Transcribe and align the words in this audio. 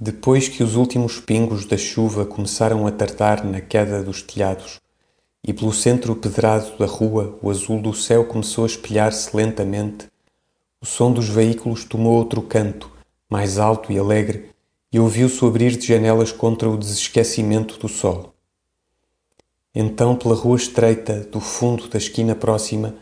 Depois 0.00 0.46
que 0.46 0.62
os 0.62 0.76
últimos 0.76 1.18
pingos 1.18 1.64
da 1.64 1.76
chuva 1.76 2.24
começaram 2.24 2.86
a 2.86 2.92
tardar 2.92 3.44
na 3.44 3.60
queda 3.60 4.00
dos 4.00 4.22
telhados 4.22 4.78
e 5.42 5.52
pelo 5.52 5.72
centro 5.72 6.14
pedrado 6.14 6.78
da 6.78 6.86
rua 6.86 7.36
o 7.42 7.50
azul 7.50 7.82
do 7.82 7.92
céu 7.92 8.24
começou 8.24 8.62
a 8.62 8.68
espelhar-se 8.68 9.36
lentamente, 9.36 10.06
o 10.80 10.86
som 10.86 11.12
dos 11.12 11.28
veículos 11.28 11.84
tomou 11.84 12.12
outro 12.12 12.40
canto, 12.42 12.88
mais 13.28 13.58
alto 13.58 13.90
e 13.90 13.98
alegre, 13.98 14.50
e 14.92 15.00
ouviu-se 15.00 15.44
abrir 15.44 15.76
de 15.76 15.88
janelas 15.88 16.30
contra 16.30 16.70
o 16.70 16.78
desesquecimento 16.78 17.76
do 17.76 17.88
sol. 17.88 18.32
Então, 19.74 20.14
pela 20.14 20.36
rua 20.36 20.56
estreita 20.56 21.24
do 21.24 21.40
fundo 21.40 21.88
da 21.88 21.98
esquina 21.98 22.36
próxima, 22.36 22.94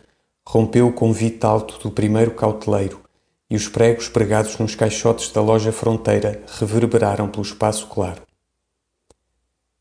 rompeu 0.46 0.88
o 0.88 0.92
convite 0.94 1.44
alto 1.44 1.78
do 1.78 1.90
primeiro 1.90 2.30
cauteleiro 2.30 3.05
e 3.48 3.56
os 3.56 3.68
pregos 3.68 4.08
pregados 4.08 4.58
nos 4.58 4.74
caixotes 4.74 5.30
da 5.30 5.40
loja 5.40 5.72
fronteira 5.72 6.42
reverberaram 6.58 7.28
pelo 7.28 7.44
espaço 7.44 7.86
claro. 7.86 8.22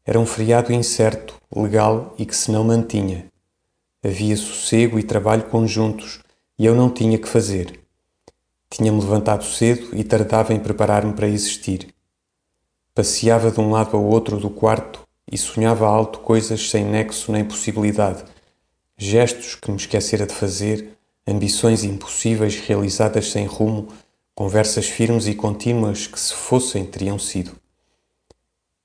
Era 0.05 0.19
um 0.19 0.25
feriado 0.25 0.71
incerto, 0.71 1.41
legal 1.53 2.13
e 2.17 2.25
que 2.25 2.35
se 2.35 2.51
não 2.51 2.63
mantinha. 2.63 3.25
Havia 4.03 4.37
sossego 4.37 4.99
e 4.99 5.03
trabalho 5.03 5.45
conjuntos 5.45 6.19
e 6.59 6.65
eu 6.65 6.75
não 6.75 6.91
tinha 6.91 7.17
que 7.17 7.27
fazer. 7.27 7.79
Tinha-me 8.69 9.01
levantado 9.01 9.43
cedo 9.43 9.95
e 9.95 10.03
tardava 10.03 10.53
em 10.53 10.59
preparar-me 10.59 11.13
para 11.13 11.27
existir. 11.27 11.93
Passeava 12.93 13.49
de 13.49 13.59
um 13.59 13.71
lado 13.71 13.97
ao 13.97 14.03
outro 14.03 14.37
do 14.37 14.49
quarto 14.49 15.05
e 15.31 15.37
sonhava 15.37 15.87
alto 15.87 16.19
coisas 16.19 16.69
sem 16.69 16.85
nexo 16.85 17.31
nem 17.31 17.43
possibilidade, 17.43 18.23
gestos 18.97 19.55
que 19.55 19.71
me 19.71 19.77
esquecera 19.77 20.27
de 20.27 20.33
fazer, 20.33 20.95
ambições 21.27 21.83
impossíveis 21.83 22.55
realizadas 22.59 23.31
sem 23.31 23.45
rumo, 23.45 23.87
conversas 24.35 24.87
firmes 24.87 25.27
e 25.27 25.33
contínuas 25.33 26.07
que, 26.07 26.19
se 26.19 26.33
fossem, 26.33 26.85
teriam 26.85 27.17
sido. 27.17 27.53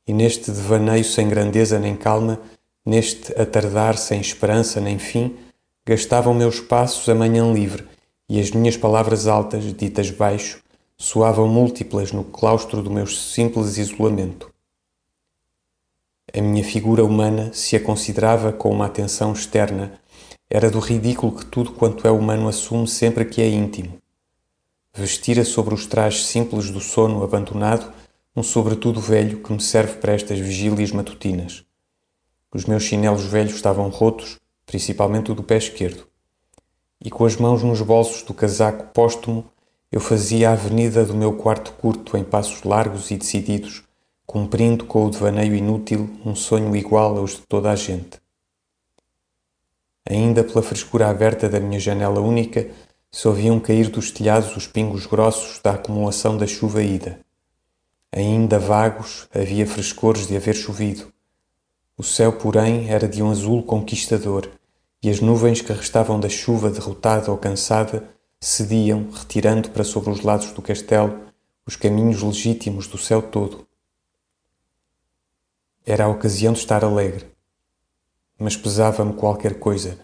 E 0.06 0.12
neste 0.12 0.50
devaneio 0.50 1.05
sem 1.05 1.28
grandeza 1.28 1.78
nem 1.78 1.94
calma, 1.94 2.41
neste 2.84 3.33
atardar 3.41 3.98
sem 3.98 4.20
esperança 4.20 4.80
nem 4.80 4.98
fim, 4.98 5.36
gastavam 5.84 6.33
meus 6.33 6.61
passos 6.61 7.08
a 7.08 7.14
manhã 7.14 7.52
livre 7.52 7.86
e 8.28 8.41
as 8.41 8.50
minhas 8.52 8.77
palavras 8.77 9.27
altas, 9.27 9.74
ditas 9.74 10.11
baixo, 10.11 10.62
soavam 10.96 11.48
múltiplas 11.48 12.12
no 12.12 12.24
claustro 12.24 12.83
do 12.83 12.91
meu 12.91 13.06
simples 13.06 13.77
isolamento. 13.77 14.52
A 16.33 16.41
minha 16.41 16.62
figura 16.62 17.05
humana 17.05 17.50
se 17.52 17.74
a 17.74 17.80
considerava 17.80 18.52
com 18.52 18.70
uma 18.70 18.86
atenção 18.86 19.33
externa, 19.33 19.99
era 20.50 20.68
do 20.68 20.80
ridículo 20.80 21.36
que 21.36 21.46
tudo 21.46 21.70
quanto 21.70 22.08
é 22.08 22.10
humano 22.10 22.48
assume 22.48 22.88
sempre 22.88 23.24
que 23.24 23.40
é 23.40 23.48
íntimo. 23.48 23.98
Vestira 24.92 25.44
sobre 25.44 25.72
os 25.72 25.86
trajes 25.86 26.26
simples 26.26 26.70
do 26.70 26.80
sono 26.80 27.22
abandonado 27.22 27.92
um 28.34 28.42
sobretudo 28.42 29.00
velho 29.00 29.42
que 29.42 29.52
me 29.52 29.60
serve 29.60 29.98
para 29.98 30.12
estas 30.12 30.40
vigílias 30.40 30.90
matutinas. 30.90 31.64
Os 32.52 32.64
meus 32.64 32.82
chinelos 32.82 33.24
velhos 33.24 33.54
estavam 33.54 33.88
rotos, 33.88 34.40
principalmente 34.66 35.30
o 35.30 35.34
do 35.36 35.42
pé 35.42 35.56
esquerdo. 35.56 36.08
E 37.00 37.10
com 37.10 37.24
as 37.24 37.36
mãos 37.36 37.62
nos 37.62 37.80
bolsos 37.80 38.22
do 38.22 38.34
casaco 38.34 38.92
póstumo, 38.92 39.44
eu 39.92 40.00
fazia 40.00 40.50
a 40.50 40.52
avenida 40.52 41.04
do 41.04 41.14
meu 41.14 41.32
quarto 41.34 41.72
curto 41.74 42.16
em 42.16 42.24
passos 42.24 42.64
largos 42.64 43.10
e 43.12 43.16
decididos, 43.16 43.84
cumprindo 44.27 44.84
com 44.84 45.06
o 45.06 45.10
devaneio 45.10 45.55
inútil 45.55 46.10
um 46.24 46.34
sonho 46.34 46.74
igual 46.74 47.16
aos 47.16 47.33
de 47.33 47.42
toda 47.48 47.70
a 47.70 47.77
gente. 47.77 48.20
Ainda 50.30 50.45
pela 50.45 50.63
frescura 50.63 51.11
aberta 51.11 51.48
da 51.48 51.58
minha 51.58 51.80
janela 51.80 52.20
única, 52.20 52.70
se 53.11 53.27
ouviam 53.27 53.58
cair 53.58 53.89
dos 53.89 54.13
telhados 54.13 54.57
os 54.57 54.64
pingos 54.64 55.05
grossos 55.05 55.58
da 55.58 55.73
acumulação 55.73 56.39
da 56.39 56.46
chuva 56.46 56.85
ida. 56.85 57.18
Ainda 58.13 58.57
vagos, 58.57 59.27
havia 59.35 59.67
frescores 59.67 60.29
de 60.29 60.36
haver 60.36 60.55
chovido. 60.55 61.13
O 61.98 62.05
céu, 62.05 62.33
porém, 62.33 62.89
era 62.89 63.08
de 63.08 63.20
um 63.20 63.29
azul 63.29 63.61
conquistador, 63.64 64.48
e 65.02 65.11
as 65.11 65.19
nuvens 65.20 65.61
que 65.61 65.73
restavam 65.73 66.20
da 66.20 66.29
chuva 66.29 66.70
derrotada 66.70 67.33
ou 67.33 67.36
cansada 67.36 68.08
cediam, 68.39 69.11
retirando 69.11 69.70
para 69.70 69.83
sobre 69.83 70.11
os 70.11 70.20
lados 70.20 70.52
do 70.52 70.63
castelo 70.63 71.23
os 71.67 71.74
caminhos 71.74 72.23
legítimos 72.23 72.86
do 72.86 72.98
céu 72.98 73.20
todo. 73.20 73.67
Era 75.85 76.05
a 76.05 76.08
ocasião 76.08 76.52
de 76.52 76.61
estar 76.61 76.85
alegre. 76.85 77.27
Mas 78.39 78.57
pesava-me 78.57 79.14
qualquer 79.14 79.58
coisa, 79.58 79.98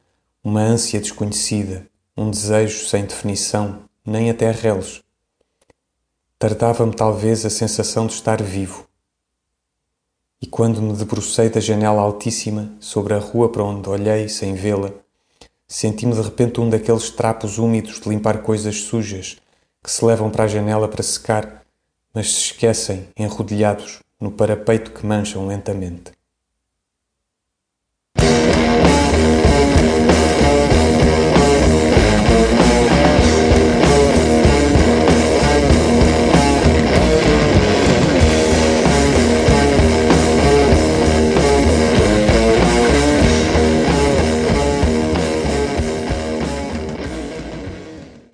uma 0.46 0.60
ânsia 0.60 1.00
desconhecida, 1.00 1.88
um 2.16 2.30
desejo 2.30 2.86
sem 2.86 3.04
definição, 3.04 3.80
nem 4.06 4.30
até 4.30 4.48
reles. 4.52 5.02
Tardava-me 6.38 6.94
talvez 6.94 7.44
a 7.44 7.50
sensação 7.50 8.06
de 8.06 8.12
estar 8.12 8.40
vivo. 8.40 8.86
E 10.40 10.46
quando 10.46 10.80
me 10.80 10.92
debrucei 10.92 11.50
da 11.50 11.58
janela 11.58 12.00
altíssima 12.00 12.72
sobre 12.78 13.14
a 13.14 13.18
rua 13.18 13.50
para 13.50 13.64
onde 13.64 13.88
olhei 13.88 14.28
sem 14.28 14.54
vê-la, 14.54 14.92
senti-me 15.66 16.14
de 16.14 16.20
repente 16.20 16.60
um 16.60 16.70
daqueles 16.70 17.10
trapos 17.10 17.58
úmidos 17.58 17.98
de 17.98 18.08
limpar 18.08 18.40
coisas 18.42 18.82
sujas 18.82 19.38
que 19.82 19.90
se 19.90 20.04
levam 20.04 20.30
para 20.30 20.44
a 20.44 20.48
janela 20.48 20.86
para 20.86 21.02
secar, 21.02 21.66
mas 22.14 22.32
se 22.32 22.40
esquecem, 22.42 23.08
enrodilhados, 23.16 23.98
no 24.20 24.30
parapeito 24.30 24.92
que 24.92 25.04
mancham 25.04 25.44
lentamente. 25.48 26.15